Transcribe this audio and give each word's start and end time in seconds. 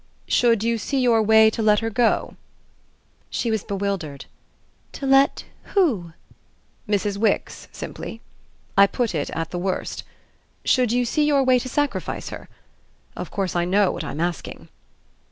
"Should 0.27 0.63
you 0.63 0.79
see 0.79 0.99
your 0.99 1.21
way 1.21 1.51
to 1.51 1.61
let 1.61 1.81
her 1.81 1.91
go?" 1.91 2.35
She 3.29 3.51
was 3.51 3.63
bewildered. 3.63 4.25
"To 4.93 5.05
let 5.05 5.45
who?" 5.75 6.13
"Mrs. 6.89 7.17
Wix 7.17 7.67
simply. 7.71 8.19
I 8.75 8.87
put 8.87 9.13
it 9.13 9.29
at 9.29 9.51
the 9.51 9.59
worst. 9.59 10.03
Should 10.65 10.91
you 10.91 11.05
see 11.05 11.25
your 11.25 11.43
way 11.43 11.59
to 11.59 11.69
sacrifice 11.69 12.29
her? 12.29 12.49
Of 13.15 13.29
course 13.29 13.55
I 13.55 13.63
know 13.63 13.91
what 13.91 14.03
I'm 14.03 14.19
asking." 14.19 14.69